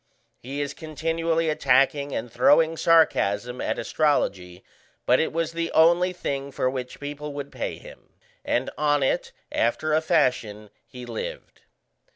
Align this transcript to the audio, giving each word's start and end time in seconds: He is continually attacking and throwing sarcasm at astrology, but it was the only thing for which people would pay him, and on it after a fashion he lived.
He 0.41 0.61
is 0.61 0.73
continually 0.73 1.47
attacking 1.47 2.11
and 2.11 2.31
throwing 2.33 2.75
sarcasm 2.75 3.61
at 3.61 3.77
astrology, 3.77 4.63
but 5.05 5.19
it 5.19 5.31
was 5.31 5.51
the 5.51 5.71
only 5.73 6.11
thing 6.11 6.51
for 6.51 6.67
which 6.71 6.99
people 6.99 7.33
would 7.33 7.51
pay 7.51 7.77
him, 7.77 8.09
and 8.43 8.71
on 8.79 9.03
it 9.03 9.31
after 9.51 9.93
a 9.93 10.01
fashion 10.01 10.71
he 10.87 11.05
lived. 11.05 11.61